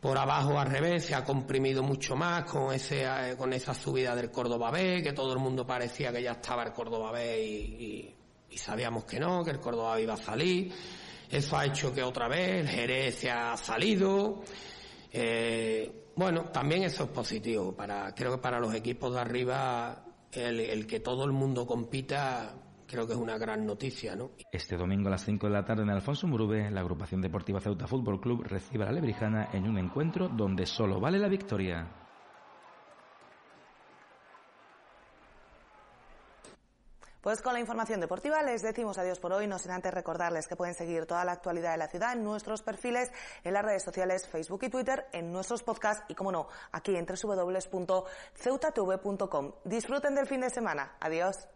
Por 0.00 0.16
abajo 0.16 0.58
al 0.58 0.70
revés 0.70 1.06
se 1.06 1.14
ha 1.14 1.24
comprimido 1.24 1.82
mucho 1.82 2.14
más 2.14 2.44
con 2.44 2.72
ese 2.72 3.02
eh, 3.02 3.36
con 3.36 3.52
esa 3.52 3.74
subida 3.74 4.14
del 4.14 4.30
Córdoba 4.30 4.70
B, 4.70 5.02
que 5.02 5.12
todo 5.12 5.32
el 5.32 5.40
mundo 5.40 5.66
parecía 5.66 6.12
que 6.12 6.22
ya 6.22 6.32
estaba 6.32 6.62
el 6.62 6.72
Córdoba 6.72 7.10
B 7.10 7.42
y, 7.42 8.14
sabíamos 8.56 9.04
que 9.04 9.20
no, 9.20 9.44
que 9.44 9.50
el 9.50 9.60
Córdoba 9.60 10.00
iba 10.00 10.14
a 10.14 10.18
salir. 10.18 10.72
Eso 11.30 11.56
ha 11.56 11.66
hecho 11.66 11.92
que 11.92 12.02
otra 12.02 12.28
vez 12.28 12.60
el 12.60 12.68
Jerez 12.68 13.14
se 13.16 13.30
ha 13.30 13.56
salido. 13.56 14.42
Eh, 15.12 16.10
bueno, 16.14 16.44
también 16.46 16.84
eso 16.84 17.04
es 17.04 17.10
positivo. 17.10 17.72
Para, 17.72 18.14
creo 18.14 18.32
que 18.32 18.38
para 18.38 18.58
los 18.58 18.74
equipos 18.74 19.14
de 19.14 19.20
arriba 19.20 20.04
el, 20.32 20.60
el 20.60 20.86
que 20.86 21.00
todo 21.00 21.24
el 21.24 21.32
mundo 21.32 21.66
compita 21.66 22.54
creo 22.88 23.06
que 23.06 23.12
es 23.12 23.18
una 23.18 23.38
gran 23.38 23.64
noticia, 23.64 24.16
¿no? 24.16 24.32
Este 24.50 24.76
domingo 24.76 25.06
a 25.08 25.12
las 25.12 25.24
5 25.24 25.46
de 25.46 25.52
la 25.52 25.64
tarde 25.64 25.82
en 25.82 25.90
Alfonso 25.90 26.26
Murube, 26.26 26.68
la 26.70 26.80
agrupación 26.80 27.20
deportiva 27.20 27.60
Ceuta 27.60 27.86
Fútbol 27.86 28.20
Club 28.20 28.42
recibe 28.44 28.82
a 28.84 28.86
la 28.86 28.92
Lebrijana 28.92 29.50
en 29.52 29.68
un 29.68 29.76
encuentro 29.78 30.28
donde 30.28 30.64
solo 30.66 30.98
vale 30.98 31.18
la 31.18 31.28
victoria. 31.28 31.86
Pues 37.20 37.42
con 37.42 37.52
la 37.52 37.58
información 37.60 38.00
deportiva 38.00 38.42
les 38.42 38.62
decimos 38.62 38.96
adiós 38.96 39.20
por 39.20 39.34
hoy, 39.34 39.46
no 39.46 39.58
sin 39.58 39.72
antes 39.72 39.92
recordarles 39.92 40.48
que 40.48 40.56
pueden 40.56 40.74
seguir 40.74 41.04
toda 41.04 41.26
la 41.26 41.32
actualidad 41.32 41.72
de 41.72 41.78
la 41.78 41.88
ciudad 41.88 42.14
en 42.14 42.24
nuestros 42.24 42.62
perfiles, 42.62 43.12
en 43.44 43.52
las 43.52 43.64
redes 43.64 43.82
sociales 43.82 44.26
Facebook 44.26 44.60
y 44.62 44.70
Twitter, 44.70 45.04
en 45.12 45.30
nuestros 45.30 45.62
podcasts 45.62 46.06
y, 46.08 46.14
como 46.14 46.32
no, 46.32 46.48
aquí 46.72 46.96
en 46.96 47.04
www.ceutatv.com. 47.04 49.52
Disfruten 49.64 50.14
del 50.14 50.26
fin 50.26 50.40
de 50.40 50.48
semana. 50.48 50.96
Adiós. 51.00 51.46